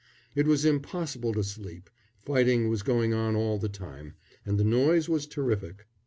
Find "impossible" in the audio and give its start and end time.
0.65-1.31